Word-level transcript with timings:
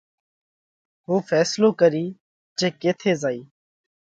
هُون 1.05 1.19
ڦينصلو 1.27 1.69
ڪرِيه 1.79 2.09
جي 2.59 2.67
ڪيٿئہ 2.81 3.13
زائِيه۔ 3.21 3.45